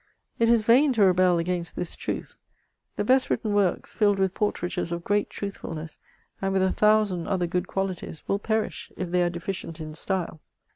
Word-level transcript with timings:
It 0.39 0.49
is 0.49 0.63
vain 0.63 0.93
to 0.93 1.05
rebel 1.05 1.37
against 1.37 1.75
this 1.75 1.95
truth; 1.95 2.35
the 2.95 3.03
best 3.03 3.29
written 3.29 3.53
works, 3.53 3.93
filled 3.93 4.17
with 4.17 4.33
portraitures 4.33 4.91
of 4.91 5.03
great 5.03 5.29
truthfulness, 5.29 5.99
and 6.41 6.53
with 6.53 6.63
a 6.63 6.71
thousand 6.73 7.27
other 7.27 7.45
good 7.45 7.67
qualities, 7.67 8.23
will 8.27 8.39
perish 8.39 8.91
if 8.97 9.11
they 9.11 9.21
are 9.21 9.29
deficient 9.29 9.79
in 9.79 9.93
style. 9.93 10.41